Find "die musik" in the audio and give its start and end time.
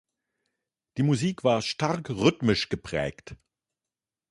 0.97-1.43